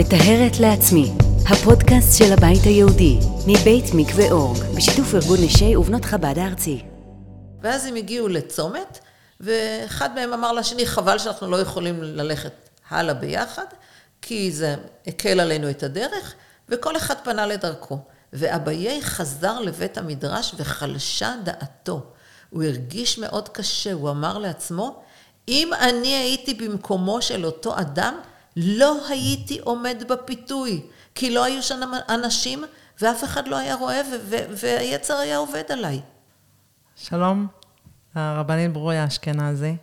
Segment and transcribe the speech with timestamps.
[0.00, 1.12] מטהרת לעצמי,
[1.50, 6.82] הפודקאסט של הבית היהודי, מבית מקווה אורג, בשיתוף ארגון נשי ובנות חב"ד הארצי.
[7.62, 8.98] ואז הם הגיעו לצומת,
[9.40, 12.52] ואחד מהם אמר לשני, חבל שאנחנו לא יכולים ללכת
[12.90, 13.64] הלאה ביחד,
[14.22, 14.74] כי זה
[15.06, 16.34] הקל עלינו את הדרך,
[16.68, 17.98] וכל אחד פנה לדרכו.
[18.32, 22.02] ואביי חזר לבית המדרש וחלשה דעתו.
[22.50, 25.02] הוא הרגיש מאוד קשה, הוא אמר לעצמו,
[25.48, 28.14] אם אני הייתי במקומו של אותו אדם,
[28.56, 30.82] לא הייתי עומד בפיתוי,
[31.14, 32.64] כי לא היו שם אנשים
[33.00, 34.00] ואף אחד לא היה רואה
[34.50, 36.00] והיצר היה עובד עליי.
[36.96, 37.46] שלום,
[38.14, 39.76] הרבנית ברוריה אשכנזי,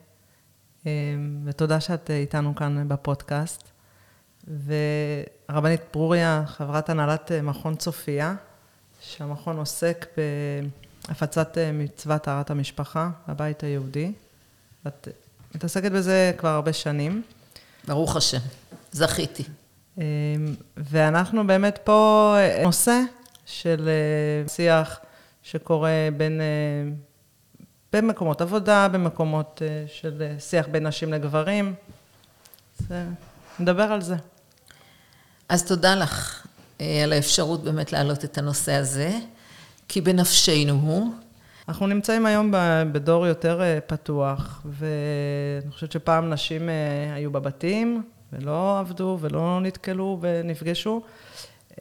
[0.86, 0.92] אה,
[1.46, 3.64] ותודה שאת איתנו כאן בפודקאסט.
[4.48, 8.36] והרבנית ברוריה, חברת הנהלת מכון צופיה,
[9.02, 10.06] שהמכון עוסק
[11.08, 14.12] בהפצת מצוות טהרת המשפחה, הבית היהודי.
[14.88, 15.08] את
[15.56, 17.22] מתעסקת בזה כבר הרבה שנים.
[17.88, 18.40] ברוך השם,
[18.92, 19.44] זכיתי.
[19.98, 20.04] אמ,
[20.78, 23.02] ואנחנו באמת פה נושא
[23.46, 25.00] של אה, שיח
[25.44, 26.92] שקורה בין, אה,
[27.94, 31.74] במקומות עבודה, במקומות אה, של שיח בין נשים לגברים.
[33.60, 34.16] נדבר על זה.
[35.50, 36.48] אז תודה לך
[37.04, 39.20] על האפשרות באמת להעלות את הנושא הזה,
[39.88, 41.14] כי בנפשנו הוא.
[41.68, 42.54] אנחנו נמצאים היום
[42.92, 50.18] בדור יותר אה, פתוח, ואני חושבת שפעם נשים אה, היו בבתים, ולא עבדו, ולא נתקלו
[50.22, 51.02] ונפגשו.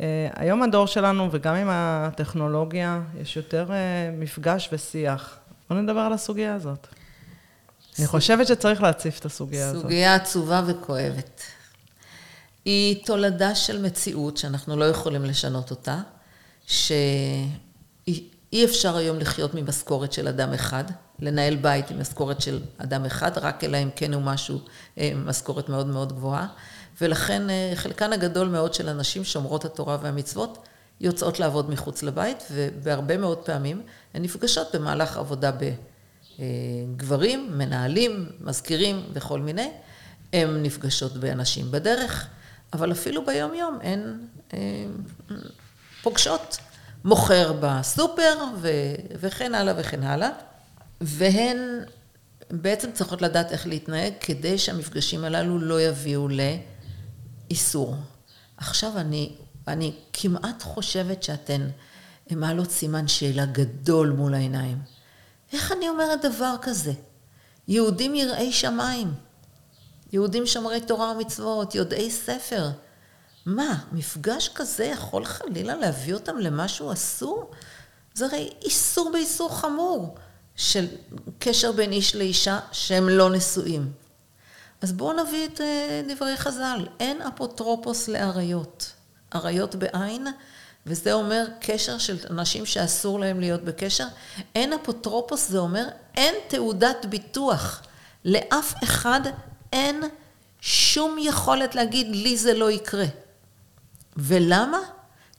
[0.00, 3.70] אה, היום הדור שלנו, וגם עם הטכנולוגיה, יש יותר
[4.12, 5.38] מפגש ושיח.
[5.70, 6.86] בואו נדבר על הסוגיה הזאת.
[7.92, 8.00] ס...
[8.00, 9.82] אני חושבת שצריך להציף את הסוגיה סוגיה הזאת.
[9.82, 11.40] סוגיה עצובה וכואבת.
[12.64, 16.00] היא תולדה של מציאות שאנחנו לא יכולים לשנות אותה,
[16.66, 20.84] שהיא אי אפשר היום לחיות ממשכורת של אדם אחד,
[21.18, 24.60] לנהל בית עם משכורת של אדם אחד, רק אלא אם כן הוא משהו,
[24.98, 26.46] אה, משכורת מאוד מאוד גבוהה.
[27.00, 30.58] ולכן אה, חלקן הגדול מאוד של הנשים שומרות התורה והמצוות
[31.00, 33.82] יוצאות לעבוד מחוץ לבית, ובהרבה מאוד פעמים
[34.14, 35.50] הן נפגשות במהלך עבודה
[36.38, 39.70] בגברים, מנהלים, מזכירים וכל מיני.
[40.32, 42.26] הן נפגשות באנשים בדרך,
[42.72, 44.18] אבל אפילו ביום יום הן
[44.54, 44.58] אה,
[46.02, 46.58] פוגשות
[47.04, 50.30] מוכר בסופר ו- וכן הלאה וכן הלאה.
[51.00, 51.58] והן
[52.50, 56.28] בעצם צריכות לדעת איך להתנהג כדי שהמפגשים הללו לא יביאו
[57.50, 57.94] לאיסור.
[58.56, 59.32] עכשיו אני,
[59.68, 61.68] אני כמעט חושבת שאתן
[62.30, 64.78] מעלות סימן שאלה גדול מול העיניים.
[65.52, 66.92] איך אני אומרת דבר כזה?
[67.68, 69.14] יהודים יראי שמיים,
[70.12, 72.70] יהודים שומרי תורה ומצוות, יודעי ספר.
[73.46, 77.50] מה, מפגש כזה יכול חלילה להביא אותם למשהו אסור?
[78.14, 80.16] זה הרי איסור באיסור חמור
[80.56, 80.86] של
[81.38, 83.92] קשר בין איש לאישה שהם לא נשואים.
[84.82, 88.92] אז בואו נביא את אה, דברי חז"ל, אין אפוטרופוס לאריות.
[89.34, 90.26] אריות בעין,
[90.86, 94.06] וזה אומר קשר של אנשים שאסור להם להיות בקשר.
[94.54, 97.82] אין אפוטרופוס, זה אומר אין תעודת ביטוח.
[98.24, 99.20] לאף אחד
[99.72, 100.02] אין
[100.60, 103.06] שום יכולת להגיד לי זה לא יקרה.
[104.16, 104.78] ולמה?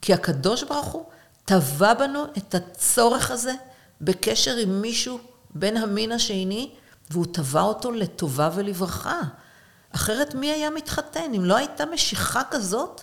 [0.02, 1.06] כי הקדוש ברוך הוא
[1.46, 3.54] טבע בנו את הצורך הזה
[4.02, 6.72] בקשר עם מישהו בן המין השני,
[7.10, 9.22] והוא טבע אותו לטובה ולברכה.
[9.96, 11.34] אחרת מי היה מתחתן?
[11.36, 13.02] אם לא הייתה משיכה כזאת,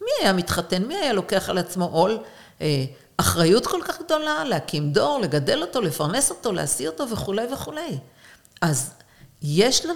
[0.00, 0.82] מי היה מתחתן?
[0.82, 2.18] מי היה לוקח על עצמו עול?
[2.60, 2.84] אה,
[3.16, 7.98] אחריות כל כך גדולה, להקים דור, לגדל אותו, לפרנס אותו, להשיא אותו וכולי וכולי.
[8.60, 8.90] אז
[9.42, 9.86] יש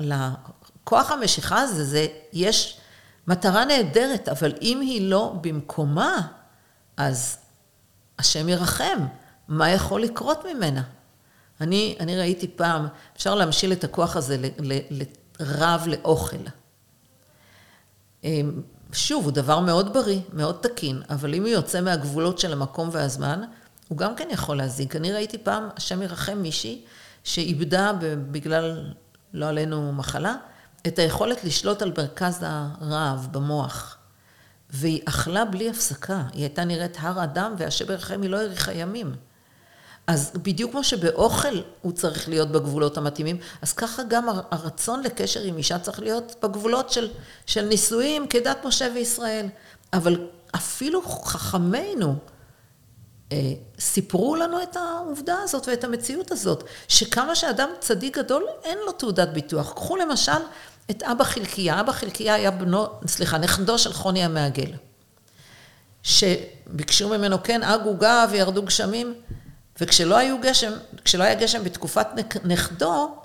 [0.00, 2.80] לכוח המשיכה הזה, זה, יש
[3.28, 6.28] מטרה נהדרת, אבל אם היא לא במקומה,
[6.96, 7.38] אז
[8.18, 8.98] השם ירחם,
[9.48, 10.82] מה יכול לקרות ממנה?
[11.60, 12.86] אני, אני ראיתי פעם,
[13.16, 14.36] אפשר להמשיל את הכוח הזה
[15.40, 16.36] לרב לאוכל.
[18.24, 18.62] אמ,
[18.92, 23.42] שוב, הוא דבר מאוד בריא, מאוד תקין, אבל אם הוא יוצא מהגבולות של המקום והזמן,
[23.88, 24.96] הוא גם כן יכול להזיק.
[24.96, 26.84] אני ראיתי פעם, השם ירחם מישהי,
[27.24, 27.92] שאיבדה
[28.30, 28.92] בגלל,
[29.32, 30.34] לא עלינו, מחלה,
[30.86, 33.98] את היכולת לשלוט על מרכז הרעב במוח.
[34.70, 36.22] והיא אכלה בלי הפסקה.
[36.32, 39.14] היא הייתה נראית הר אדם, והשם ירחם היא לא האריכה ימים.
[40.06, 45.58] אז בדיוק כמו שבאוכל הוא צריך להיות בגבולות המתאימים, אז ככה גם הרצון לקשר עם
[45.58, 47.08] אישה צריך להיות בגבולות של,
[47.46, 49.46] של נישואים כדת משה וישראל.
[49.92, 52.16] אבל אפילו חכמינו
[53.78, 59.28] סיפרו לנו את העובדה הזאת ואת המציאות הזאת, שכמה שאדם צדיק גדול, אין לו תעודת
[59.28, 59.72] ביטוח.
[59.72, 60.32] קחו למשל
[60.90, 64.72] את אבא חלקיה, אבא חלקיה היה בנו, סליחה, נכדו של חוני המעגל,
[66.02, 69.14] שביקשו ממנו כן אג עוגה וירדו גשמים,
[69.80, 70.72] וכשלא היו גשם,
[71.04, 72.06] כשלא היה גשם בתקופת
[72.44, 73.18] נכדו,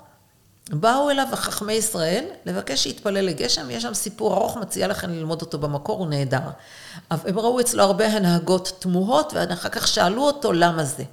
[0.70, 5.58] באו אליו חכמי ישראל לבקש שיתפלל לגשם, יש שם סיפור ארוך, מציע לכם ללמוד אותו
[5.58, 6.50] במקור, הוא נהדר.
[7.10, 11.04] אבל הם ראו אצלו הרבה הנהגות תמוהות, ואחר כך שאלו אותו למה זה.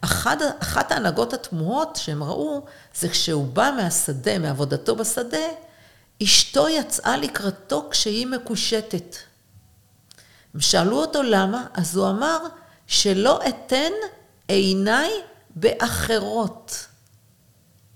[0.00, 2.64] אחת, אחת ההנהגות התמוהות שהם ראו,
[2.94, 5.46] זה כשהוא בא מהשדה, מעבודתו בשדה,
[6.22, 9.16] אשתו יצאה לקראתו כשהיא מקושטת.
[10.54, 12.38] הם שאלו אותו למה, אז הוא אמר,
[12.86, 13.92] שלא אתן
[14.48, 15.10] עיניי
[15.56, 16.86] באחרות.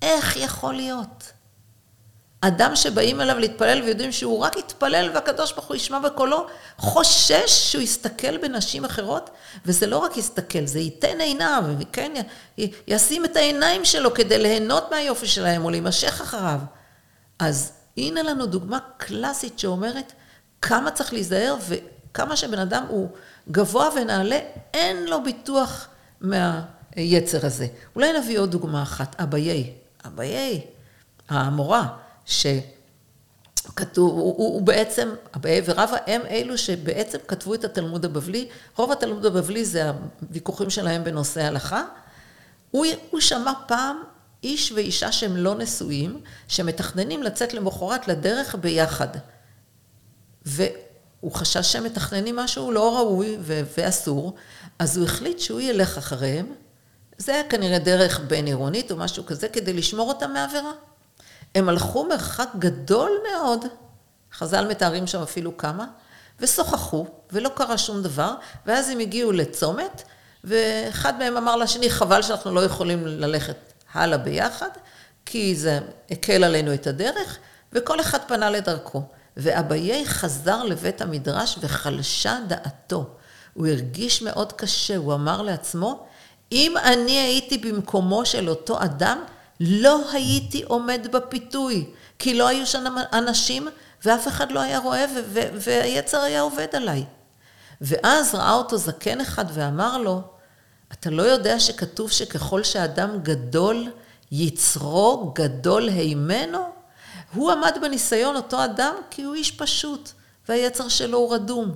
[0.02, 1.32] איך יכול להיות?
[2.40, 7.82] אדם שבאים אליו להתפלל ויודעים שהוא רק יתפלל והקדוש ברוך הוא ישמע בקולו, חושש שהוא
[7.82, 9.30] יסתכל בנשים אחרות,
[9.66, 12.12] וזה לא רק יסתכל, זה ייתן עיניו, וכן,
[12.88, 16.58] ישים את העיניים שלו כדי ליהנות מהיופי שלהם או להימשך אחריו.
[17.38, 20.12] אז הנה לנו דוגמה קלאסית שאומרת
[20.62, 23.08] כמה צריך להיזהר וכמה שבן אדם הוא
[23.50, 24.38] גבוה ונעלה,
[24.74, 25.88] אין לו ביטוח
[26.20, 27.66] מהיצר הזה.
[27.96, 29.79] אולי נביא עוד דוגמה אחת, אביי.
[30.06, 30.60] אביי,
[31.28, 32.64] המורה, שכתוב,
[33.96, 38.48] הוא, הוא, הוא בעצם, אביי ורבא הם אלו שבעצם כתבו את התלמוד הבבלי.
[38.76, 39.90] רוב התלמוד הבבלי זה
[40.22, 41.82] הוויכוחים שלהם בנושא הלכה.
[42.70, 43.96] הוא, הוא שמע פעם
[44.42, 49.08] איש ואישה שהם לא נשואים, שמתכננים לצאת למחרת לדרך ביחד.
[50.46, 54.34] והוא חשש שהם מתכננים משהו לא ראוי ואסור,
[54.78, 56.46] אז הוא החליט שהוא ילך אחריהם.
[57.20, 60.72] זה היה כנראה דרך בין עירונית או משהו כזה, כדי לשמור אותם מעבירה.
[61.54, 63.64] הם הלכו מרחק גדול מאוד,
[64.32, 65.86] חז"ל מתארים שם אפילו כמה,
[66.40, 68.34] ושוחחו, ולא קרה שום דבר,
[68.66, 70.02] ואז הם הגיעו לצומת,
[70.44, 73.56] ואחד מהם אמר לשני, חבל שאנחנו לא יכולים ללכת
[73.92, 74.70] הלאה ביחד,
[75.26, 75.78] כי זה
[76.10, 77.38] הקל עלינו את הדרך,
[77.72, 79.02] וכל אחד פנה לדרכו.
[79.36, 83.10] ואביי חזר לבית המדרש וחלשה דעתו.
[83.54, 86.06] הוא הרגיש מאוד קשה, הוא אמר לעצמו,
[86.52, 89.18] אם אני הייתי במקומו של אותו אדם,
[89.60, 91.86] לא הייתי עומד בפיתוי,
[92.18, 93.68] כי לא היו שם אנשים
[94.04, 95.06] ואף אחד לא היה רואה
[95.54, 97.04] והיצר היה עובד עליי.
[97.80, 100.22] ואז ראה אותו זקן אחד ואמר לו,
[100.92, 103.90] אתה לא יודע שכתוב שככל שאדם גדול,
[104.32, 106.58] יצרו גדול הימנו?
[107.34, 110.10] הוא עמד בניסיון, אותו אדם, כי הוא איש פשוט,
[110.48, 111.74] והיצר שלו הוא רדום.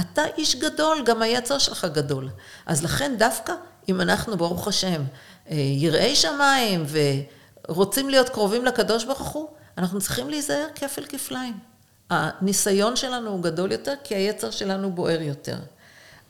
[0.00, 2.30] אתה איש גדול, גם היצר שלך גדול.
[2.66, 3.52] אז לכן דווקא
[3.88, 5.02] אם אנחנו, ברוך השם,
[5.50, 6.84] אה, יראי שמיים
[7.68, 9.48] ורוצים להיות קרובים לקדוש ברוך הוא,
[9.78, 11.54] אנחנו צריכים להיזהר כפל כפליים.
[12.10, 15.56] הניסיון שלנו הוא גדול יותר, כי היצר שלנו בוער יותר.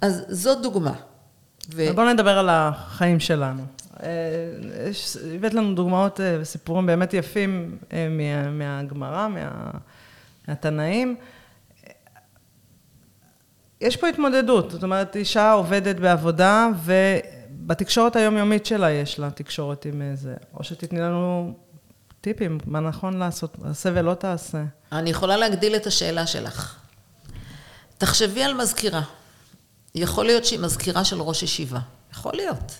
[0.01, 0.95] אז זאת דוגמה.
[1.75, 1.95] ו...
[1.95, 3.63] בואו נדבר על החיים שלנו.
[4.03, 4.09] אה,
[5.35, 7.79] הבאת לנו דוגמאות אה, וסיפורים באמת יפים
[8.51, 9.71] מהגמרא, מה,
[10.49, 11.17] מהתנאים.
[13.81, 16.69] יש פה התמודדות, זאת אומרת, אישה עובדת בעבודה,
[17.61, 20.35] ובתקשורת היומיומית שלה יש לה תקשורת עם זה.
[20.55, 21.55] או שתתני לנו
[22.21, 24.65] טיפים, מה נכון לעשות, עשה ולא תעשה.
[24.93, 26.77] אני יכולה להגדיל את השאלה שלך.
[27.99, 29.03] תחשבי על מזכירה.
[29.95, 31.81] יכול להיות שהיא מזכירה של ראש ישיבה.
[32.13, 32.73] יכול להיות.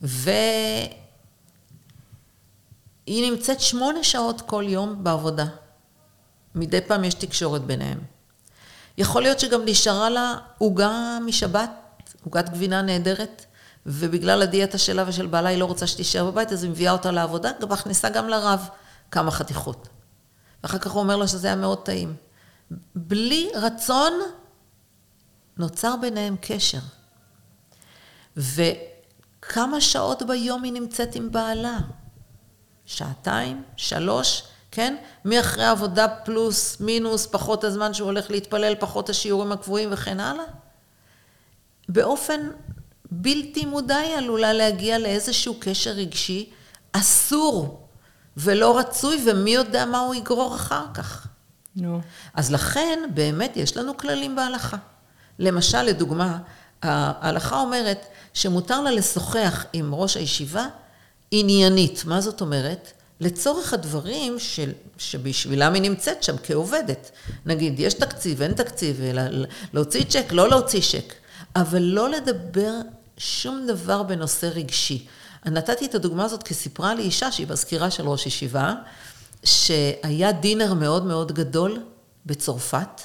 [0.00, 0.90] והיא
[3.30, 5.46] נמצאת שמונה שעות כל יום בעבודה.
[6.54, 7.98] מדי פעם יש תקשורת ביניהם.
[8.98, 11.70] יכול להיות שגם נשארה לה עוגה משבת,
[12.24, 13.44] עוגת גבינה נהדרת,
[13.86, 17.50] ובגלל הדיאטה שלה ושל בעלה היא לא רוצה שתישאר בבית, אז היא מביאה אותה לעבודה,
[17.60, 18.68] גם מכניסה גם לרב
[19.10, 19.88] כמה חתיכות.
[20.62, 22.14] ואחר כך הוא אומר לה שזה היה מאוד טעים.
[22.94, 24.12] בלי רצון
[25.56, 26.78] נוצר ביניהם קשר.
[28.36, 31.78] וכמה שעות ביום היא נמצאת עם בעלה?
[32.86, 33.62] שעתיים?
[33.76, 34.42] שלוש?
[34.70, 34.96] כן?
[35.24, 40.44] מאחרי העבודה פלוס, מינוס, פחות הזמן שהוא הולך להתפלל, פחות השיעורים הקבועים וכן הלאה.
[41.88, 42.40] באופן
[43.10, 46.50] בלתי מודע היא עלולה להגיע לאיזשהו קשר רגשי
[46.92, 47.80] אסור
[48.36, 51.26] ולא רצוי, ומי יודע מה הוא יגרור אחר כך.
[51.76, 51.98] נו.
[51.98, 52.02] No.
[52.34, 54.76] אז לכן, באמת, יש לנו כללים בהלכה.
[55.38, 56.38] למשל, לדוגמה,
[56.82, 60.66] ההלכה אומרת שמותר לה לשוחח עם ראש הישיבה
[61.30, 62.04] עניינית.
[62.04, 62.92] מה זאת אומרת?
[63.20, 67.10] לצורך הדברים של, שבשבילם היא נמצאת שם כעובדת.
[67.46, 69.00] נגיד, יש תקציב, אין תקציב,
[69.72, 71.14] להוציא צ'ק, לא להוציא צ'ק,
[71.56, 72.72] אבל לא לדבר
[73.18, 75.06] שום דבר בנושא רגשי.
[75.46, 78.74] נתתי את הדוגמה הזאת כי סיפרה לי אישה שהיא מזכירה של ראש ישיבה,
[79.44, 81.82] שהיה דינר מאוד מאוד גדול
[82.26, 83.00] בצרפת,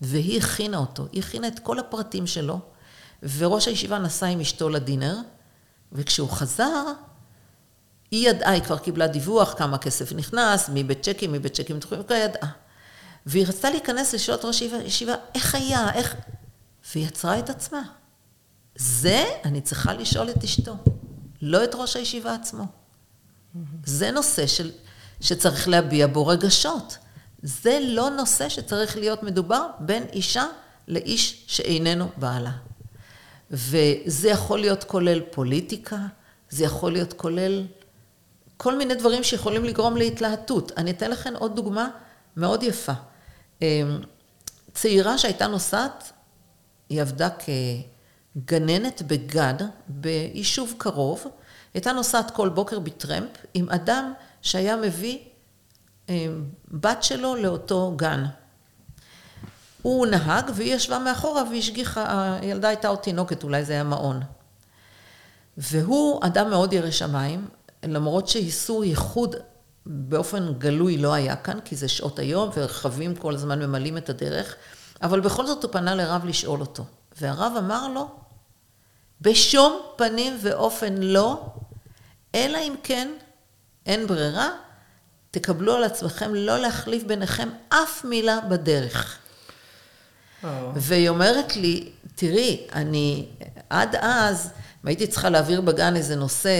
[0.00, 2.58] והיא הכינה אותו, היא הכינה את כל הפרטים שלו,
[3.22, 5.16] וראש הישיבה נסע עם אשתו לדינר,
[5.92, 6.84] וכשהוא חזר,
[8.10, 12.16] היא ידעה, היא כבר קיבלה דיווח כמה כסף נכנס, מי בצ'קים, מי בצ'קים דחויים, כבר
[12.16, 12.50] ידעה.
[13.26, 16.16] והיא רצתה להיכנס לשאול את ראש הישיבה, איך היה, איך...
[16.94, 17.82] והיא יצרה את עצמה.
[18.76, 20.74] זה אני צריכה לשאול את אשתו,
[21.42, 22.64] לא את ראש הישיבה עצמו.
[23.84, 24.70] זה נושא של,
[25.20, 26.98] שצריך להביע בו רגשות.
[27.42, 30.44] זה לא נושא שצריך להיות מדובר בין אישה
[30.88, 32.52] לאיש שאיננו בעלה.
[33.50, 35.98] וזה יכול להיות כולל פוליטיקה,
[36.50, 37.66] זה יכול להיות כולל
[38.56, 40.72] כל מיני דברים שיכולים לגרום להתלהטות.
[40.76, 41.88] אני אתן לכם עוד דוגמה
[42.36, 42.92] מאוד יפה.
[43.62, 43.66] אמ,
[44.74, 46.12] צעירה שהייתה נוסעת,
[46.90, 47.28] היא עבדה
[48.36, 49.54] כגננת בגד,
[49.88, 51.26] ביישוב קרוב,
[51.74, 55.18] הייתה נוסעת כל בוקר בטרמפ עם אדם שהיה מביא
[56.08, 58.24] אמ, בת שלו לאותו גן.
[59.82, 64.20] הוא נהג והיא ישבה מאחורה והשגיחה, הילדה הייתה עוד תינוקת, אולי זה היה מעון.
[65.56, 67.48] והוא אדם מאוד ירא שמיים,
[67.82, 69.36] למרות שאיסור ייחוד
[69.86, 74.56] באופן גלוי לא היה כאן, כי זה שעות היום ורכבים כל הזמן ממלאים את הדרך,
[75.02, 76.84] אבל בכל זאת הוא פנה לרב לשאול אותו.
[77.20, 78.08] והרב אמר לו,
[79.20, 81.46] בשום פנים ואופן לא,
[82.34, 83.08] אלא אם כן
[83.86, 84.48] אין ברירה,
[85.30, 89.18] תקבלו על עצמכם לא להחליף ביניכם אף מילה בדרך.
[90.42, 90.46] Oh.
[90.74, 93.26] והיא אומרת לי, תראי, אני
[93.70, 94.50] עד אז,
[94.84, 96.50] אם הייתי צריכה להעביר בגן איזה נושא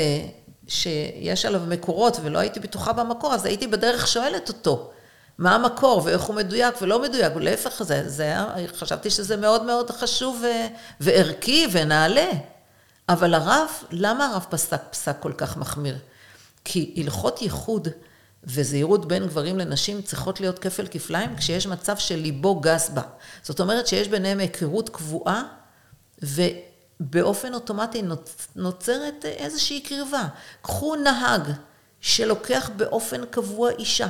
[0.69, 4.91] שיש עליו מקורות ולא הייתי בטוחה במקור, אז הייתי בדרך שואלת אותו,
[5.41, 8.35] מה המקור ואיך הוא מדויק ולא מדויק, ולהפך, זה, זה
[8.77, 10.47] חשבתי שזה מאוד מאוד חשוב ו,
[11.01, 12.31] וערכי ונעלה.
[13.09, 15.99] אבל הרב, למה הרב פסק פסק כל כך מחמיר?
[16.65, 17.89] כי הלכות ייחוד
[18.45, 23.03] וזהירות בין גברים לנשים צריכות להיות כפל כפליים כשיש מצב שליבו גס בה.
[23.43, 25.43] זאת אומרת שיש ביניהם היכרות קבועה
[26.23, 28.03] ובאופן אוטומטי
[28.57, 30.29] נוצרת איזושהי קרבה.
[30.63, 31.43] קחו נהג
[32.01, 34.09] שלוקח באופן קבוע אישה.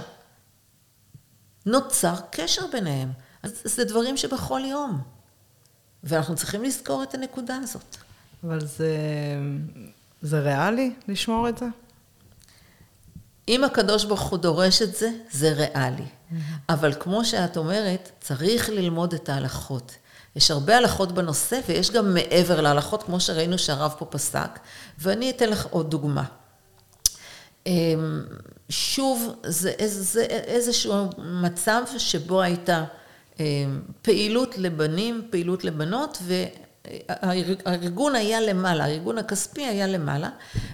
[1.67, 3.13] נוצר קשר ביניהם.
[3.43, 5.01] אז זה דברים שבכל יום.
[6.05, 7.97] ואנחנו צריכים לזכור את הנקודה הזאת.
[8.45, 8.97] אבל זה,
[10.23, 11.67] זה ריאלי לשמור את זה?
[13.49, 16.07] אם הקדוש ברוך הוא דורש את זה, זה ריאלי.
[16.69, 19.95] אבל כמו שאת אומרת, צריך ללמוד את ההלכות.
[20.37, 24.59] יש הרבה הלכות בנושא, ויש גם מעבר להלכות, כמו שראינו שהרב פה פסק,
[24.99, 26.25] ואני אתן לך עוד דוגמה.
[27.67, 28.23] אמ,
[28.69, 32.85] שוב, זה, זה איזשהו מצב שבו הייתה
[33.41, 36.19] אמ, פעילות לבנים, פעילות לבנות,
[37.67, 40.31] הארגון היה למעלה, הארגון הכספי היה למעלה,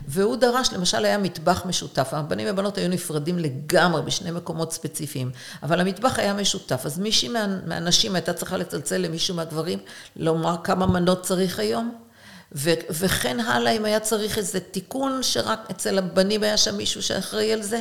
[0.09, 5.31] והוא דרש, למשל היה מטבח משותף, הבנים ובנות היו נפרדים לגמרי בשני מקומות ספציפיים,
[5.63, 9.79] אבל המטבח היה משותף, אז מישהי מה, מהנשים הייתה צריכה לצלצל למישהו מהגברים,
[10.17, 12.06] לומר כמה מנות צריך היום,
[12.53, 17.53] ו, וכן הלאה, אם היה צריך איזה תיקון, שרק אצל הבנים היה שם מישהו שאחראי
[17.53, 17.81] על זה,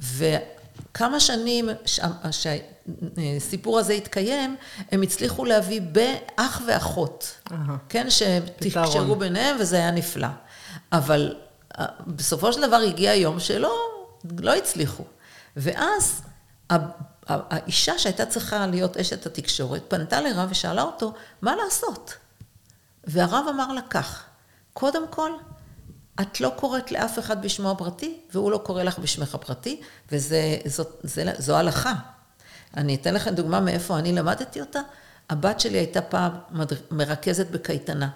[0.00, 1.68] וכמה שנים
[2.30, 4.56] שהסיפור הזה התקיים,
[4.92, 7.52] הם הצליחו להביא באח ואחות, uh-huh.
[7.88, 10.28] כן, שתקשרו ביניהם וזה היה נפלא.
[10.92, 11.34] אבל
[11.78, 13.76] אה, בסופו של דבר הגיע יום שלא
[14.38, 15.04] לא הצליחו.
[15.56, 16.22] ואז
[17.28, 21.12] האישה שהייתה צריכה להיות אשת התקשורת, פנתה לרב ושאלה אותו,
[21.42, 22.14] מה לעשות?
[23.06, 24.24] והרב אמר לה כך,
[24.72, 25.30] קודם כל,
[26.20, 29.80] את לא קוראת לאף אחד בשמו הפרטי, והוא לא קורא לך בשמך הפרטי,
[30.12, 31.94] וזו הלכה.
[32.76, 34.80] אני אתן לכם דוגמה מאיפה אני למדתי אותה.
[35.30, 36.32] הבת שלי הייתה פעם
[36.90, 38.08] מרכזת בקייטנה.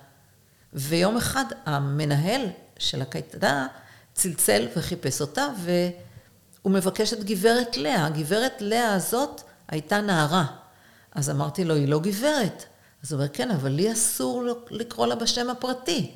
[0.73, 2.47] ויום אחד המנהל
[2.79, 3.67] של הקייטנה
[4.15, 8.07] צלצל וחיפש אותה, והוא מבקש את גברת לאה.
[8.07, 10.47] הגברת לאה הזאת הייתה נערה.
[11.15, 12.65] אז אמרתי לו, היא לא גברת.
[13.05, 16.11] אז הוא אומר, כן, אבל לי אסור לקרוא לה בשם הפרטי.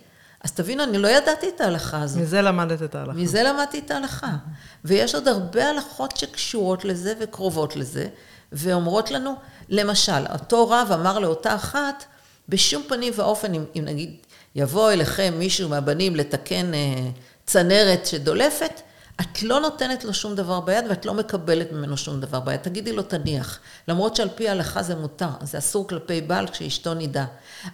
[0.45, 2.23] אז תבינו, אני לא ידעתי את ההלכה הזאת.
[2.23, 3.13] מזה למדת את ההלכה.
[3.13, 4.37] מזה למדתי את ההלכה.
[4.85, 8.09] ויש עוד הרבה הלכות שקשורות לזה וקרובות לזה,
[8.53, 9.35] ואומרות לנו,
[9.69, 12.05] למשל, אותו רב אמר לאותה אחת,
[12.49, 14.17] בשום פנים ואופן, אם, אם נגיד
[14.55, 17.11] יבוא אליכם מישהו מהבנים לתקן אה,
[17.47, 18.81] צנרת שדולפת,
[19.21, 22.61] את לא נותנת לו שום דבר ביד ואת לא מקבלת ממנו שום דבר ביד.
[22.61, 23.59] תגידי לו תניח.
[23.89, 27.25] למרות שעל פי ההלכה זה מותר, זה אסור כלפי בעל כשאשתו נידה.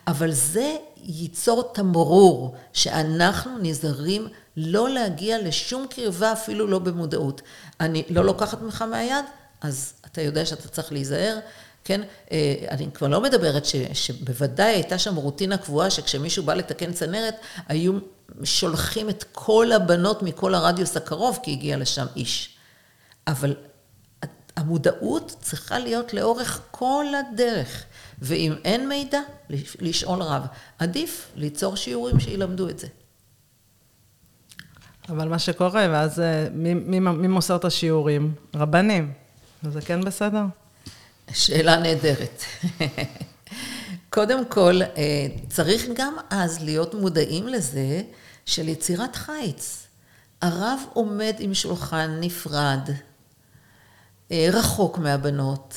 [0.06, 7.42] אבל זה ייצור תמרור שאנחנו נזהרים לא להגיע לשום קרבה אפילו לא במודעות.
[7.80, 9.24] אני לא לוקחת ממך מהיד,
[9.60, 11.38] אז אתה יודע שאתה צריך להיזהר.
[11.84, 12.00] כן,
[12.32, 17.34] אה, אני כבר לא מדברת ש, שבוודאי הייתה שם רוטינה קבועה שכשמישהו בא לתקן צנרת,
[17.68, 17.92] היו
[18.44, 22.56] שולחים את כל הבנות מכל הרדיוס הקרוב, כי הגיע לשם איש.
[23.26, 23.54] אבל
[24.56, 27.84] המודעות צריכה להיות לאורך כל הדרך,
[28.18, 29.20] ואם אין מידע,
[29.80, 30.42] לשאול רב.
[30.78, 32.86] עדיף ליצור שיעורים שילמדו את זה.
[35.08, 38.34] אבל מה שקורה, ואז אה, מי, מי, מי מוסר את השיעורים?
[38.54, 39.12] רבנים.
[39.64, 40.42] וזה כן בסדר?
[41.34, 42.42] שאלה נהדרת.
[44.10, 48.02] קודם כל, אה, צריך גם אז להיות מודעים לזה
[48.46, 49.86] של יצירת חיץ.
[50.42, 52.90] הרב עומד עם שולחן נפרד,
[54.32, 55.74] אה, רחוק מהבנות.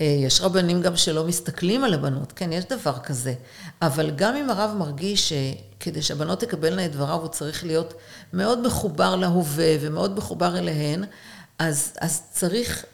[0.00, 3.34] אה, יש רבנים גם שלא מסתכלים על הבנות, כן, יש דבר כזה.
[3.82, 7.94] אבל גם אם הרב מרגיש שכדי שהבנות תקבלנה את דבריו, הוא צריך להיות
[8.32, 11.04] מאוד מחובר להווה ומאוד מחובר אליהן,
[11.58, 12.84] אז, אז צריך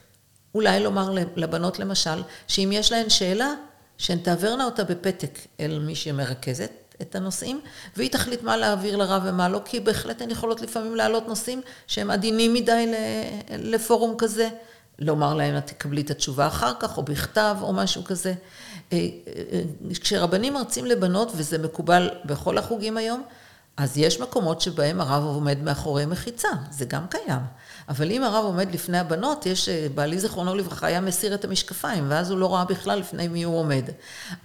[0.55, 3.55] אולי לומר לבנות למשל, שאם יש להן שאלה,
[3.99, 6.71] שהן תעברנה אותה בפתק אל מי שמרכזת
[7.03, 7.61] את הנושאים,
[7.97, 12.11] והיא תחליט מה להעביר לרב ומה לא, כי בהחלט הן יכולות לפעמים להעלות נושאים שהם
[12.11, 12.93] עדינים מדי
[13.51, 14.49] לפורום כזה.
[14.99, 18.35] לומר להם, את תקבלי את התשובה אחר כך, או בכתב, או משהו כזה.
[18.93, 18.99] אה,
[19.53, 19.63] אה,
[20.01, 23.23] כשרבנים מרצים לבנות, וזה מקובל בכל החוגים היום,
[23.77, 27.41] אז יש מקומות שבהם הרב עומד מאחורי מחיצה, זה גם קיים.
[27.89, 32.05] אבל אם הרב עומד לפני הבנות, יש, אה, בעלי זיכרונו לברכה היה מסיר את המשקפיים,
[32.09, 33.85] ואז הוא לא ראה בכלל לפני מי הוא עומד.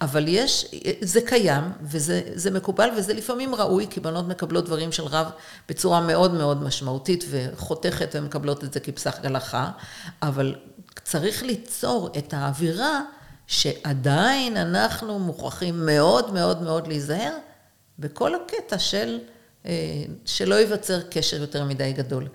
[0.02, 5.32] אבל יש, זה קיים, וזה מקובל, וזה לפעמים ראוי, כי בנות מקבלות דברים של רב
[5.70, 9.72] בצורה מאוד מאוד משמעותית וחותכת, ומקבלות את זה כפסח הלכה,
[10.22, 10.56] אבל
[11.04, 13.02] צריך ליצור את האווירה
[13.48, 17.34] שעדיין אנחנו מוכרחים מאוד מאוד מאוד להיזהר
[18.00, 19.20] בכל הקטע של
[19.66, 22.28] אה, שלא ייווצר קשר יותר מדי גדול.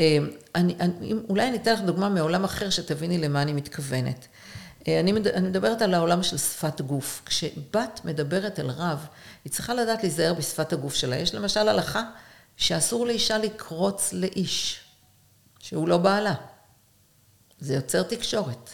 [0.00, 0.18] אה,
[0.54, 4.26] אני, אני, אולי אני אתן לך דוגמה מעולם אחר שתביני למה אני מתכוונת.
[4.88, 7.22] אה, אני, אני מדברת על העולם של שפת גוף.
[7.26, 9.06] כשבת מדברת אל רב,
[9.44, 11.16] היא צריכה לדעת להיזהר בשפת הגוף שלה.
[11.16, 12.02] יש למשל הלכה
[12.56, 14.80] שאסור לאישה לקרוץ לאיש,
[15.58, 16.34] שהוא לא בעלה.
[17.60, 18.70] זה יוצר תקשורת.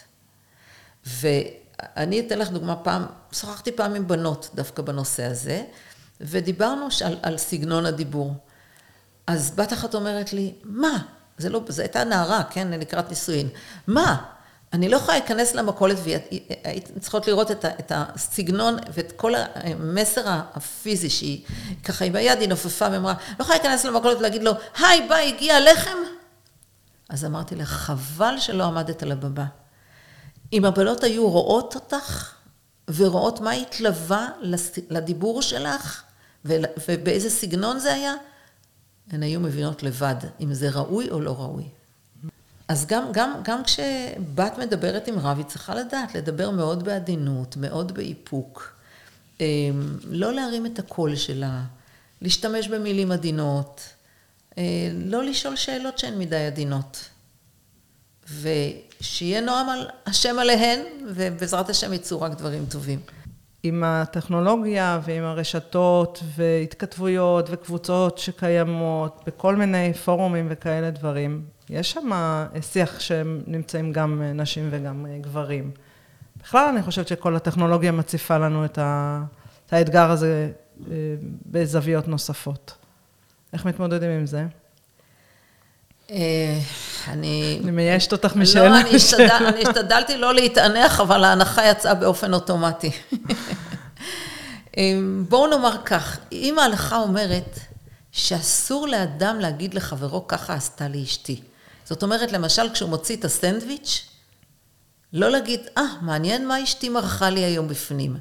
[1.05, 5.63] ואני אתן לך דוגמה פעם, שוחחתי פעם עם בנות דווקא בנושא הזה,
[6.21, 8.33] ודיברנו על, על סגנון הדיבור.
[9.27, 10.97] אז בת אחת אומרת לי, מה?
[11.37, 13.49] זה לא, זו הייתה נערה, כן, לקראת נישואין.
[13.87, 14.23] מה?
[14.73, 21.09] אני לא יכולה להיכנס למכולת, והייתם צריכות לראות את, את הסגנון ואת כל המסר הפיזי
[21.09, 21.45] שהיא,
[21.83, 25.55] ככה עם היד היא נופפה ואמרה, לא יכולה להיכנס למכולת ולהגיד לו, היי, ביי, הגיע
[25.55, 25.97] הלחם?
[27.09, 29.45] אז אמרתי לה, חבל שלא עמדת על הבמה.
[30.53, 32.33] אם הבנות היו רואות אותך,
[32.95, 34.27] ורואות מה התלווה
[34.89, 36.03] לדיבור שלך,
[36.45, 38.13] ובאיזה סגנון זה היה,
[39.11, 41.63] הן היו מבינות לבד אם זה ראוי או לא ראוי.
[42.67, 47.91] אז גם, גם, גם כשבת מדברת עם רב, היא צריכה לדעת לדבר מאוד בעדינות, מאוד
[47.91, 48.73] באיפוק.
[49.39, 51.61] אמ, לא להרים את הקול שלה,
[52.21, 53.81] להשתמש במילים עדינות,
[54.57, 57.09] אה, לא לשאול שאלות שהן מדי עדינות.
[58.29, 62.99] ושיהיה נועם על השם עליהן, ובעזרת השם יצאו רק דברים טובים.
[63.63, 72.09] עם הטכנולוגיה ועם הרשתות והתכתבויות וקבוצות שקיימות בכל מיני פורומים וכאלה דברים, יש שם
[72.61, 75.71] שיח שהם נמצאים גם נשים וגם גברים.
[76.43, 79.23] בכלל אני חושבת שכל הטכנולוגיה מציפה לנו את, ה,
[79.65, 80.51] את האתגר הזה
[80.91, 80.95] אה,
[81.45, 82.75] בזוויות נוספות.
[83.53, 84.45] איך מתמודדים עם זה?
[87.09, 87.59] אני...
[87.63, 88.69] אני מייאשת אותך משאלה.
[88.69, 92.91] לא, אני, השתדל, אני השתדלתי לא להתענח, אבל ההנחה יצאה באופן אוטומטי.
[95.29, 97.59] בואו נאמר כך, אם ההלכה אומרת
[98.11, 101.41] שאסור לאדם להגיד לחברו, ככה עשתה לי אשתי.
[101.85, 104.07] זאת אומרת, למשל, כשהוא מוציא את הסנדוויץ',
[105.13, 108.17] לא להגיד, אה, ah, מעניין מה אשתי מרחה לי היום בפנים.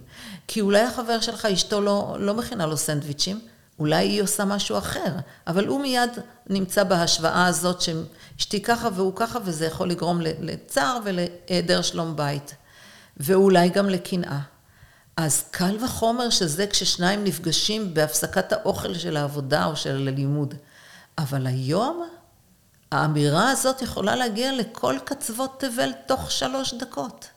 [0.49, 3.41] כי אולי החבר שלך, אשתו לא, לא מכינה לו סנדוויצ'ים,
[3.79, 5.13] אולי היא עושה משהו אחר,
[5.47, 6.11] אבל הוא מיד
[6.47, 12.55] נמצא בהשוואה הזאת שאשתי ככה והוא ככה, וזה יכול לגרום לצער ולהיעדר שלום בית,
[13.17, 14.41] ואולי גם לקנאה.
[15.17, 20.55] אז קל וחומר שזה כששניים נפגשים בהפסקת האוכל של העבודה או של הלימוד.
[21.19, 22.09] אבל היום
[22.93, 27.29] האמירה הזאת יכולה להגיע לכל קצוות תבל תוך שלוש דקות.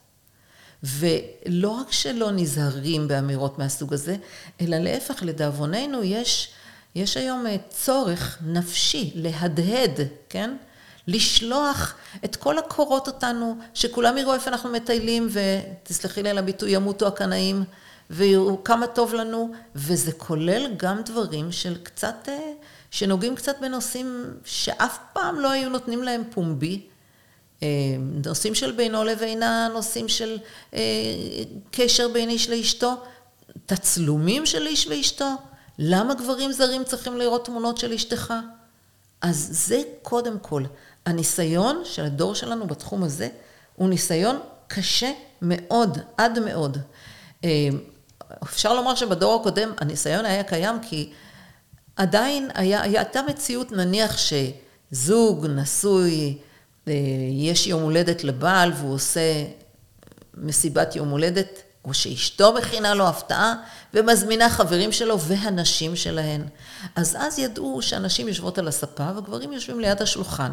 [0.84, 4.16] ולא רק שלא נזהרים באמירות מהסוג הזה,
[4.62, 6.50] אלא להפך, לדאבוננו יש,
[6.96, 10.56] יש היום אה, צורך נפשי להדהד, כן?
[11.08, 17.08] לשלוח את כל הקורות אותנו, שכולם יראו איפה אנחנו מטיילים, ותסלחי לי על הביטוי, ימותו
[17.08, 17.64] הקנאים,
[18.10, 22.52] ויראו כמה טוב לנו, וזה כולל גם דברים של קצת, אה,
[22.92, 26.88] שנוגעים קצת בנושאים שאף פעם לא היו נותנים להם פומבי,
[28.26, 30.38] נושאים של בינו לבינה, נושאים של
[30.74, 30.80] אה,
[31.72, 32.94] קשר בין איש לאשתו,
[33.66, 35.34] תצלומים של איש ואשתו,
[35.80, 38.34] למה גברים זרים צריכים לראות תמונות של אשתך?
[39.22, 40.64] אז זה קודם כל.
[41.06, 43.30] הניסיון של הדור שלנו בתחום הזה
[43.76, 46.78] הוא ניסיון קשה מאוד, עד מאוד.
[47.44, 47.70] אה,
[48.44, 51.12] אפשר לומר שבדור הקודם הניסיון היה קיים כי
[51.96, 56.38] עדיין היה, הייתה מציאות נניח שזוג נשוי
[57.32, 59.46] יש יום הולדת לבעל והוא עושה
[60.38, 63.54] מסיבת יום הולדת או שאשתו מכינה לו הפתעה
[63.94, 66.42] ומזמינה חברים שלו והנשים שלהן.
[66.96, 70.52] אז אז ידעו שהנשים יושבות על הספה וגברים יושבים ליד השולחן.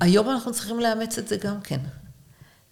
[0.00, 1.80] היום אנחנו צריכים לאמץ את זה גם כן.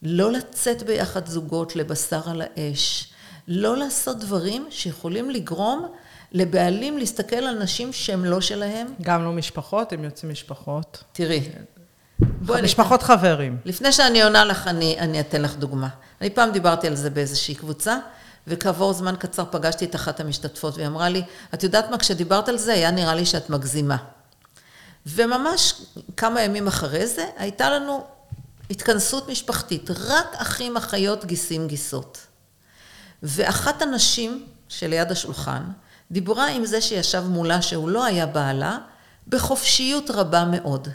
[0.02, 3.12] לא לצאת ביחד זוגות לבשר על האש,
[3.48, 5.92] לא לעשות דברים שיכולים לגרום
[6.32, 8.86] לבעלים להסתכל על נשים שהן לא שלהם.
[9.02, 11.04] גם לא משפחות, הם יוצאים משפחות.
[11.12, 11.48] תראי.
[12.62, 13.02] משפחות.
[13.02, 13.56] חברים.
[13.64, 15.88] לפני שאני עונה לך, אני, אני אתן לך דוגמה.
[16.20, 17.96] אני פעם דיברתי על זה באיזושהי קבוצה,
[18.46, 21.22] וכעבור זמן קצר פגשתי את אחת המשתתפות, והיא אמרה לי,
[21.54, 23.96] את יודעת מה, כשדיברת על זה, היה נראה לי שאת מגזימה.
[25.06, 25.74] וממש
[26.16, 28.04] כמה ימים אחרי זה, הייתה לנו
[28.70, 32.18] התכנסות משפחתית, רק אחים, אחיות, גיסים, גיסות.
[33.22, 35.62] ואחת הנשים שליד השולחן,
[36.10, 38.78] דיברה עם זה שישב מולה, שהוא לא היה בעלה,
[39.28, 40.88] בחופשיות רבה מאוד.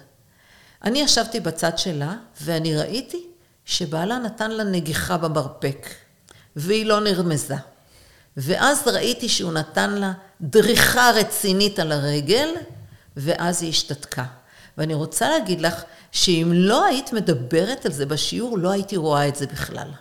[0.86, 3.24] אני ישבתי בצד שלה, ואני ראיתי
[3.66, 5.88] שבעלה נתן לה נגיחה במרפק,
[6.56, 7.56] והיא לא נרמזה.
[8.38, 12.50] ואז ראיתי שהוא נתן לה דריכה רצינית על הרגל,
[13.18, 14.26] ואז היא השתתקה.
[14.78, 19.36] ואני רוצה להגיד לך, שאם לא היית מדברת על זה בשיעור, לא הייתי רואה את
[19.36, 19.92] זה בכלל.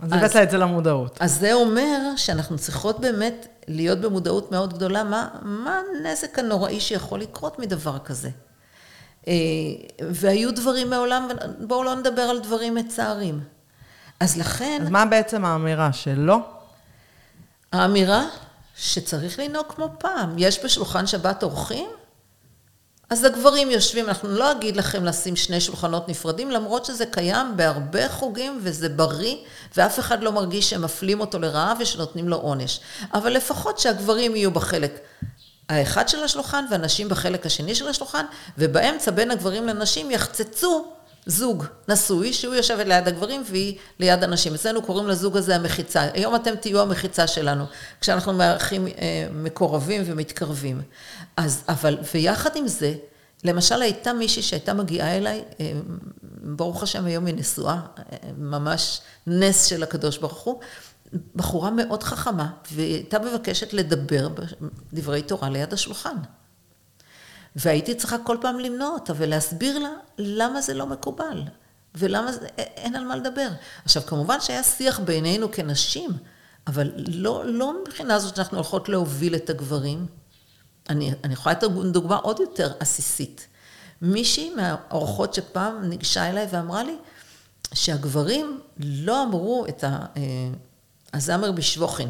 [0.00, 1.16] אז הבאת את זה למודעות.
[1.20, 7.20] אז זה אומר שאנחנו צריכות באמת להיות במודעות מאוד גדולה, מה, מה הנזק הנוראי שיכול
[7.20, 8.30] לקרות מדבר כזה.
[9.28, 9.34] אה,
[10.10, 13.40] והיו דברים מעולם, בואו לא נדבר על דברים מצערים.
[14.20, 14.78] אז לכן...
[14.82, 16.38] אז מה בעצם האמירה שלא?
[17.72, 18.24] האמירה
[18.76, 20.34] שצריך לנהוג כמו פעם.
[20.38, 21.90] יש בשולחן שבת אורחים?
[23.10, 28.08] אז הגברים יושבים, אנחנו לא אגיד לכם לשים שני שולחנות נפרדים, למרות שזה קיים בהרבה
[28.08, 29.36] חוגים וזה בריא,
[29.76, 32.80] ואף אחד לא מרגיש שמפלים אותו לרעה ושנותנים לו עונש.
[33.14, 35.00] אבל לפחות שהגברים יהיו בחלק
[35.72, 38.24] האחד של השולחן והנשים בחלק השני של השולחן,
[38.58, 40.92] ובאמצע בין הגברים לנשים יחצצו
[41.26, 44.54] זוג נשוי, שהוא יושב ליד הגברים והיא ליד הנשים.
[44.54, 46.02] אצלנו קוראים לזוג הזה המחיצה.
[46.14, 47.64] היום אתם תהיו המחיצה שלנו,
[48.00, 48.92] כשאנחנו מארחים אה,
[49.32, 50.82] מקורבים ומתקרבים.
[51.36, 52.94] אז, אבל, ויחד עם זה,
[53.44, 55.72] למשל הייתה מישהי שהייתה מגיעה אליי, אה,
[56.42, 60.60] ברוך השם היום היא נשואה, אה, ממש נס של הקדוש ברוך הוא,
[61.34, 64.28] בחורה מאוד חכמה, והיא הייתה מבקשת לדבר
[64.92, 66.16] דברי תורה ליד השולחן.
[67.56, 71.42] והייתי צריכה כל פעם למנוע אותה ולהסביר לה למה זה לא מקובל,
[71.94, 73.48] ולמה זה, אין על מה לדבר.
[73.84, 76.10] עכשיו, כמובן שהיה שיח בינינו כנשים,
[76.66, 80.06] אבל לא, לא מבחינה זאת שאנחנו הולכות להוביל את הגברים.
[80.90, 83.48] אני, אני יכולה לתת דוגמה עוד יותר עסיסית.
[84.02, 86.96] מישהי מהאורחות שפעם ניגשה אליי ואמרה לי
[87.74, 90.06] שהגברים לא אמרו את ה...
[91.14, 92.08] אה, הזמר בשבוכין.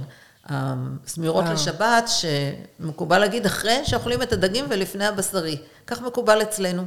[0.48, 5.58] הזמירות לשבת, שמקובל להגיד אחרי שאוכלים את הדגים ולפני הבשרי.
[5.86, 6.84] כך מקובל אצלנו.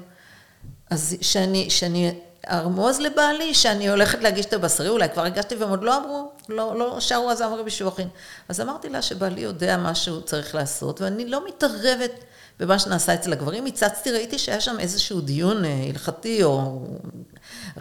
[0.90, 2.20] אז שאני, שאני
[2.52, 6.80] ארמוז לבעלי שאני הולכת להגיש את הבשרי, אולי כבר הגשתי והם עוד לא אמרו, לא,
[6.80, 8.08] לא שרו הזמר בשבוכין.
[8.50, 12.12] אז אמרתי לה שבעלי יודע מה שהוא צריך לעשות, ואני לא מתערבת
[12.60, 13.66] במה שנעשה אצל הגברים.
[13.66, 16.88] הצצתי, ראיתי שהיה שם איזשהו דיון אה, הלכתי או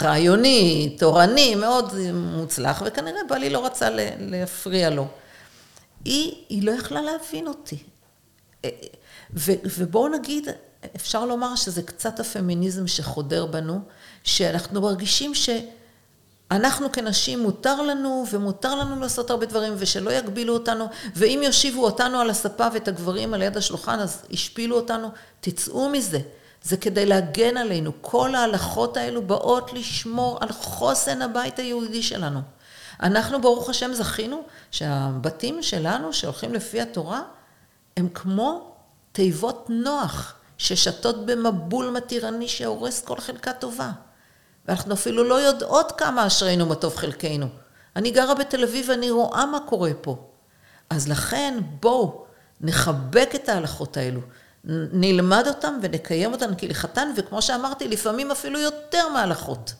[0.02, 5.06] רעיוני, תורני, מאוד מוצלח, וכנראה בעלי לא רצה להפריע לו.
[6.04, 7.78] היא, היא לא יכלה להבין אותי.
[8.64, 8.70] אה,
[9.34, 10.48] ו, ובואו נגיד,
[10.96, 13.80] אפשר לומר שזה קצת הפמיניזם שחודר בנו,
[14.24, 15.34] שאנחנו מרגישים
[16.54, 22.20] שאנחנו כנשים מותר לנו ומותר לנו לעשות הרבה דברים ושלא יגבילו אותנו ואם יושיבו אותנו
[22.20, 25.08] על הספה ואת הגברים על יד השולחן אז ישפילו אותנו,
[25.40, 26.18] תצאו מזה.
[26.62, 27.92] זה כדי להגן עלינו.
[28.00, 32.40] כל ההלכות האלו באות לשמור על חוסן הבית היהודי שלנו.
[33.02, 37.22] אנחנו ברוך השם זכינו שהבתים שלנו שהולכים לפי התורה
[37.96, 38.74] הם כמו
[39.12, 43.90] תיבות נוח ששתות במבול מתירני שהורס כל חלקה טובה.
[44.68, 47.46] ואנחנו אפילו לא יודעות כמה אשרינו מה טוב חלקנו.
[47.96, 50.28] אני גרה בתל אביב ואני רואה מה קורה פה.
[50.90, 52.24] אז לכן בואו
[52.60, 54.20] נחבק את ההלכות האלו,
[54.92, 59.74] נלמד אותן ונקיים אותן כהלכתן, וכמו שאמרתי, לפעמים אפילו יותר מהלכות.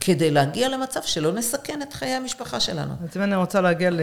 [0.00, 2.94] כדי להגיע למצב שלא נסכן את חיי המשפחה שלנו.
[3.02, 4.00] אז אם אני רוצה להגיע ל...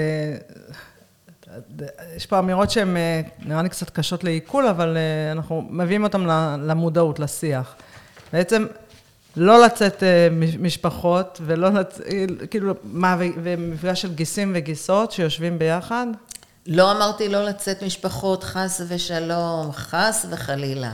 [2.15, 6.21] יש פה אמירות שהן אה, נראה לי קצת קשות לעיכול, אבל אה, אנחנו מביאים אותן
[6.61, 7.75] למודעות, לשיח.
[8.33, 8.65] בעצם
[9.37, 10.27] לא לצאת אה,
[10.59, 12.01] משפחות, ולא לצאת,
[12.49, 16.07] כאילו, מה, ומפגש של גיסים וגיסות שיושבים ביחד?
[16.67, 20.93] לא אמרתי לא לצאת משפחות, חס ושלום, חס וחלילה.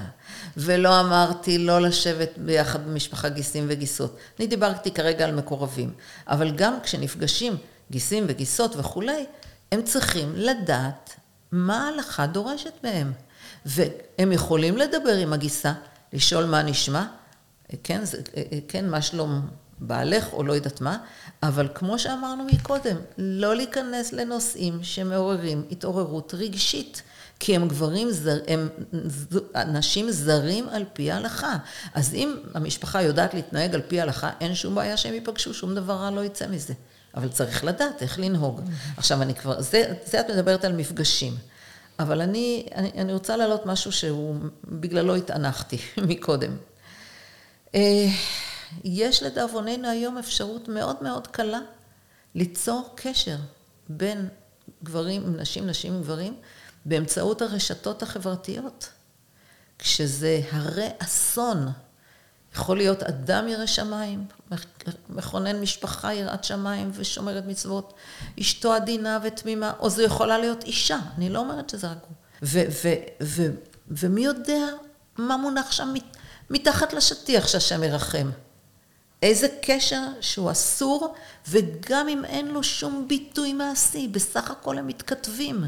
[0.57, 4.17] ולא אמרתי לא לשבת ביחד במשפחה גיסים וגיסות.
[4.39, 5.93] אני דיברתי כרגע על מקורבים.
[6.27, 7.57] אבל גם כשנפגשים
[7.91, 9.25] גיסים וגיסות וכולי,
[9.71, 11.13] הם צריכים לדעת
[11.51, 13.11] מה ההלכה דורשת מהם.
[13.65, 15.73] והם יכולים לדבר עם הגיסה,
[16.13, 17.05] לשאול מה נשמע,
[17.83, 18.17] כן, זה,
[18.67, 19.47] כן, מה שלום
[19.79, 20.97] בעלך או לא יודעת מה,
[21.43, 27.01] אבל כמו שאמרנו מקודם, לא להיכנס לנושאים שמעוררים התעוררות רגשית.
[27.39, 28.69] כי הם גברים, זר, הם
[29.67, 31.57] נשים זרים על פי ההלכה.
[31.93, 35.93] אז אם המשפחה יודעת להתנהג על פי ההלכה, אין שום בעיה שהם ייפגשו, שום דבר
[35.93, 36.73] רע לא יצא מזה.
[37.15, 38.61] אבל צריך לדעת איך לנהוג.
[38.97, 41.33] עכשיו, אני כבר, זה, זה את מדברת על מפגשים.
[41.99, 44.35] אבל אני, אני, אני רוצה להעלות משהו שהוא,
[44.67, 45.77] בגללו התענחתי
[46.09, 46.51] מקודם.
[47.75, 48.07] אה,
[48.83, 51.59] יש לדאבוננו היום אפשרות מאוד מאוד קלה
[52.35, 53.37] ליצור קשר
[53.89, 54.27] בין
[54.83, 56.35] גברים, נשים, נשים עם גברים,
[56.85, 58.89] באמצעות הרשתות החברתיות.
[59.79, 61.67] כשזה הרי אסון,
[62.53, 64.25] יכול להיות אדם ירא שמיים,
[65.09, 67.93] מכונן משפחה יראת שמיים ושומרת מצוות,
[68.39, 72.15] אשתו עדינה ותמימה, או זו יכולה להיות אישה, אני לא אומרת שזה רק הוא.
[73.87, 74.65] ומי יודע
[75.17, 75.93] מה מונח שם
[76.49, 78.29] מתחת לשטיח שהשם ירחם.
[79.23, 81.15] איזה קשר שהוא אסור,
[81.47, 85.63] וגם אם אין לו שום ביטוי מעשי, בסך הכל הם מתכתבים.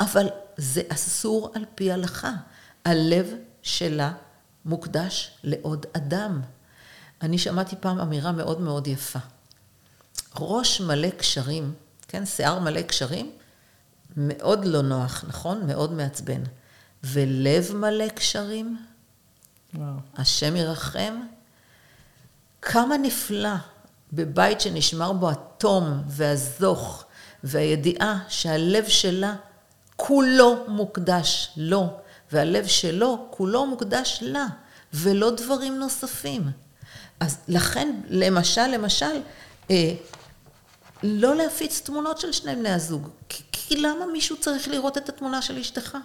[0.00, 2.32] אבל זה אסור על פי הלכה.
[2.84, 4.12] הלב שלה
[4.64, 6.40] מוקדש לעוד אדם.
[7.22, 9.18] אני שמעתי פעם אמירה מאוד מאוד יפה.
[10.36, 11.74] ראש מלא קשרים,
[12.08, 13.32] כן, שיער מלא קשרים,
[14.16, 15.66] מאוד לא נוח, נכון?
[15.66, 16.42] מאוד מעצבן.
[17.04, 18.76] ולב מלא קשרים,
[19.76, 19.96] וואו.
[20.16, 21.20] השם ירחם.
[22.62, 23.54] כמה נפלא
[24.12, 27.04] בבית שנשמר בו התום והזוך
[27.44, 29.34] והידיעה שהלב שלה
[29.96, 31.88] כולו מוקדש לו,
[32.32, 34.46] והלב שלו כולו מוקדש לה,
[34.94, 36.42] ולא דברים נוספים.
[37.20, 39.20] אז לכן, למשל, למשל,
[39.70, 39.94] אה,
[41.02, 43.08] לא להפיץ תמונות של שני בני הזוג.
[43.28, 45.96] כי, כי למה מישהו צריך לראות את התמונה של אשתך?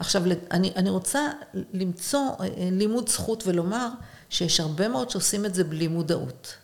[0.00, 1.28] עכשיו, אני, אני רוצה
[1.72, 3.88] למצוא אה, לימוד זכות ולומר
[4.30, 6.56] שיש הרבה מאוד שעושים את זה בלי מודעות.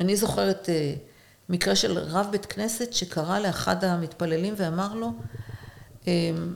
[0.00, 0.94] אני זוכרת אה,
[1.48, 5.12] מקרה של רב בית כנסת שקרא לאחד המתפללים ואמר לו,
[6.06, 6.54] אמ,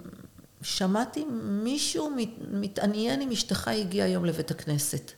[0.62, 2.10] שמעתי מישהו
[2.50, 5.12] מתעניין אם אשתך הגיעה היום לבית הכנסת.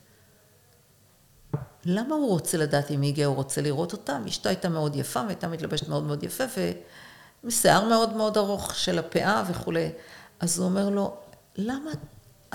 [1.84, 3.28] למה הוא רוצה לדעת אם היא הגיעה?
[3.28, 4.18] הוא רוצה לראות אותה?
[4.28, 6.44] אשתו הייתה מאוד יפה והייתה מתלבשת מאוד מאוד יפה
[7.44, 9.90] ושיער מאוד מאוד ארוך של הפאה וכולי.
[10.40, 11.16] אז הוא אומר לו,
[11.56, 11.90] למה,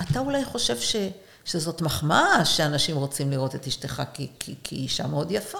[0.00, 0.96] אתה אולי חושב ש,
[1.44, 5.58] שזאת מחמאה שאנשים רוצים לראות את אשתך כי, כי, כי היא אישה מאוד יפה.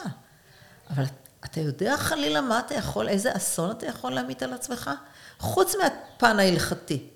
[0.90, 1.04] אבל
[1.44, 4.90] אתה יודע חלילה מה אתה יכול, איזה אסון אתה יכול להמיט על עצמך?
[5.38, 7.09] חוץ מהפן ההלכתי.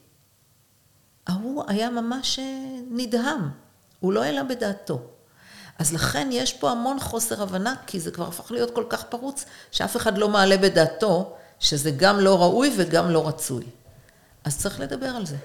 [1.27, 2.45] ההוא היה ממש אה,
[2.91, 3.51] נדהם,
[4.01, 5.03] הוא לא העלה בדעתו.
[5.79, 9.45] אז לכן יש פה המון חוסר הבנה, כי זה כבר הפך להיות כל כך פרוץ,
[9.71, 13.65] שאף אחד לא מעלה בדעתו שזה גם לא ראוי וגם לא רצוי.
[14.45, 15.37] אז צריך לדבר על זה.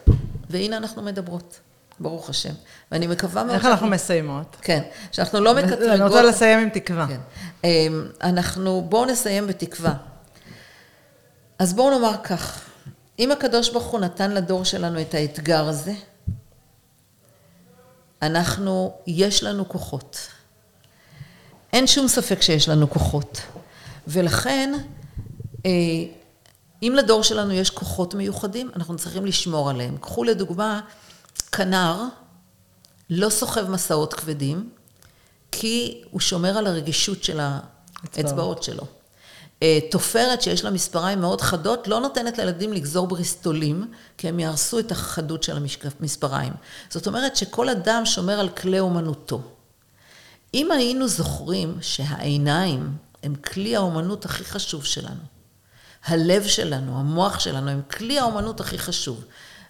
[0.50, 1.60] והנה אנחנו מדברות.
[2.00, 2.54] ברוך השם.
[2.92, 3.56] ואני מקווה מאוד...
[3.56, 4.56] איך אנחנו מסיימות?
[4.62, 4.82] כן,
[5.12, 5.90] שאנחנו לא מקטרגות...
[5.90, 7.08] אני רוצה לסיים עם תקווה.
[7.08, 7.20] כן.
[7.64, 9.94] אמ, אנחנו, בואו נסיים בתקווה.
[11.60, 12.62] אז בואו נאמר כך,
[13.20, 15.94] אם הקדוש ברוך הוא נתן לדור שלנו את האתגר הזה,
[18.22, 20.28] אנחנו, יש לנו כוחות.
[21.74, 23.42] אין שום ספק שיש לנו כוחות.
[24.08, 24.74] ולכן,
[25.66, 25.72] אה,
[26.84, 29.98] אם לדור שלנו יש כוחות מיוחדים, אנחנו צריכים לשמור עליהם.
[29.98, 30.82] קחו לדוגמה
[31.52, 32.04] כנר
[33.10, 34.70] לא סוחב מסעות כבדים,
[35.52, 38.84] כי הוא שומר על הרגישות של האצבעות שלו.
[39.64, 44.80] אה, תופרת שיש לה מספריים מאוד חדות, לא נותנת לילדים לגזור בריסטולים, כי הם יהרסו
[44.80, 45.58] את החדות של
[46.00, 46.54] המספריים.
[46.90, 49.42] זאת אומרת שכל אדם שומר על כלי אומנותו.
[50.54, 52.92] אם היינו זוכרים שהעיניים
[53.24, 55.22] הם כלי האומנות הכי חשוב שלנו,
[56.10, 59.26] הלב שלנו, המוח שלנו, הם כלי האומנות הכי חשוב.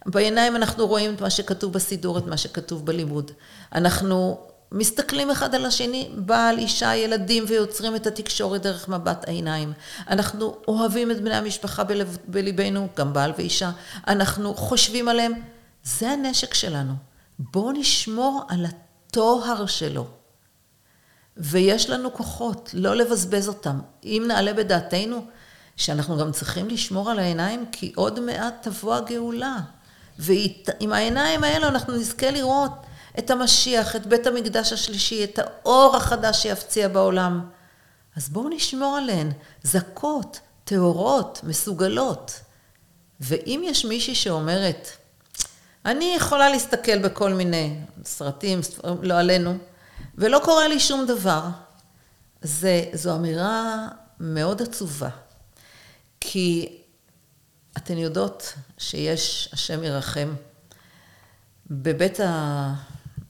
[0.06, 3.32] בעיניים אנחנו רואים את מה שכתוב בסידור, את מה שכתוב בלימוד.
[3.75, 4.39] אנחנו
[4.71, 9.73] מסתכלים אחד על השני, בעל, אישה, ילדים, ויוצרים את התקשורת דרך מבט העיניים.
[10.10, 13.71] אנחנו אוהבים את בני המשפחה בלב, בליבנו, גם בעל ואישה.
[14.08, 15.34] אנחנו חושבים עליהם.
[15.84, 16.93] זה הנשק שלנו.
[17.39, 20.08] בואו נשמור על הטוהר שלו.
[21.38, 23.80] ויש לנו כוחות, לא לבזבז אותם.
[24.04, 25.25] אם נעלה בדעתנו
[25.80, 29.58] שאנחנו גם צריכים לשמור על העיניים, כי עוד מעט תבוא הגאולה.
[30.20, 32.72] ועם העיניים האלו אנחנו נזכה לראות
[33.20, 37.50] את המשיח, את בית המקדש השלישי, את האור החדש שיפציע בעולם.
[38.15, 39.32] אז בואו נשמור עליהן,
[39.63, 42.39] זכות, טהורות, מסוגלות.
[43.22, 44.89] ואם יש מישהי שאומרת,
[45.86, 48.60] אני יכולה להסתכל בכל מיני סרטים,
[49.02, 49.58] לא עלינו,
[50.15, 51.44] ולא קורה לי שום דבר,
[52.42, 53.88] זה, זו אמירה
[54.20, 55.10] מאוד עצובה.
[56.21, 56.77] כי
[57.77, 60.34] אתן יודעות שיש, השם ירחם,
[61.71, 62.73] בבית ה...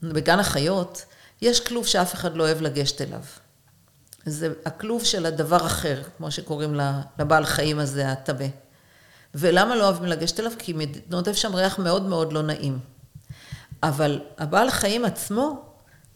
[0.02, 1.04] בגן החיות,
[1.42, 3.22] יש כלוב שאף אחד לא אוהב לגשת אליו.
[4.26, 6.80] זה הכלוב של הדבר אחר, כמו שקוראים
[7.18, 8.46] לבעל חיים הזה, הטמא.
[9.34, 10.52] ולמה לא אוהבים לגשת אליו?
[10.58, 10.74] כי
[11.10, 12.78] נודף שם ריח מאוד מאוד לא נעים.
[13.82, 15.69] אבל הבעל חיים עצמו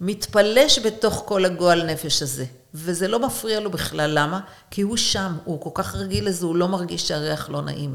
[0.06, 2.44] מתפלש בתוך כל הגועל נפש הזה.
[2.74, 4.40] וזה לא מפריע לו בכלל, למה?
[4.70, 7.94] כי הוא שם, הוא כל כך רגיל לזה, הוא לא מרגיש שהריח לא נעים.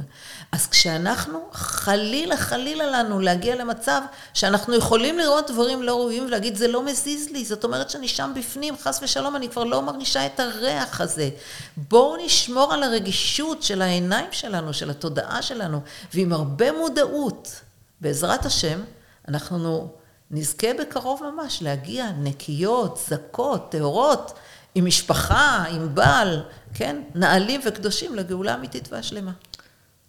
[0.51, 4.01] אז כשאנחנו, חלילה, חלילה לנו להגיע למצב
[4.33, 8.31] שאנחנו יכולים לראות דברים לא ראויים ולהגיד, זה לא מזיז לי, זאת אומרת שאני שם
[8.35, 11.29] בפנים, חס ושלום, אני כבר לא מרגישה את הריח הזה.
[11.77, 15.81] בואו נשמור על הרגישות של העיניים שלנו, של התודעה שלנו,
[16.13, 17.61] ועם הרבה מודעות,
[18.01, 18.79] בעזרת השם,
[19.27, 19.98] אנחנו
[20.31, 24.39] נזכה בקרוב ממש להגיע נקיות, זכות, טהורות.
[24.75, 27.01] עם משפחה, עם בעל, כן?
[27.15, 29.31] נעלים וקדושים לגאולה אמיתית והשלמה.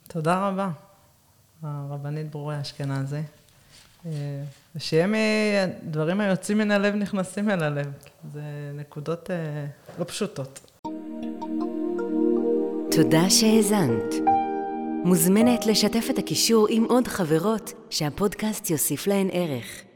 [0.09, 0.69] תודה רבה,
[1.63, 3.23] הרבנית ברורה אשכנזי.
[4.07, 4.11] אה,
[4.75, 7.93] ושיהיה מדברים היוצאים מן הלב נכנסים אל הלב.
[8.33, 8.43] זה
[8.75, 9.67] נקודות אה,
[9.99, 10.81] לא פשוטות.
[12.91, 14.15] תודה שהאזנת.
[15.05, 19.90] מוזמנת לשתף את הקישור עם עוד חברות שהפודקאסט יוסיף להן ערך.